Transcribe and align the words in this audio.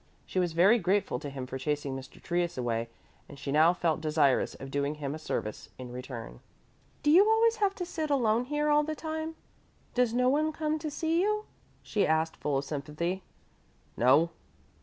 She 0.25 0.39
was 0.39 0.53
very 0.53 0.79
grateful 0.79 1.19
to 1.19 1.29
him 1.29 1.45
for 1.45 1.59
chasing 1.59 1.95
Mr. 1.95 2.19
Trius 2.19 2.57
away 2.57 2.89
and 3.29 3.37
she 3.37 3.51
now 3.51 3.71
felt 3.71 4.01
desirous 4.01 4.55
of 4.55 4.71
doing 4.71 4.95
him 4.95 5.13
a 5.13 5.19
service 5.19 5.69
in 5.77 5.91
return. 5.91 6.39
"Do 7.03 7.11
you 7.11 7.23
always 7.29 7.57
have 7.57 7.75
to 7.75 7.85
sit 7.85 8.09
alone 8.09 8.45
here 8.45 8.69
all 8.71 8.81
the 8.83 8.95
time? 8.95 9.35
Does 9.93 10.11
no 10.11 10.27
one 10.27 10.53
come 10.53 10.79
to 10.79 10.89
see 10.89 11.21
you?" 11.21 11.45
she 11.83 12.07
asked, 12.07 12.37
full 12.37 12.57
of 12.57 12.65
sympathy. 12.65 13.21
"No." 13.95 14.31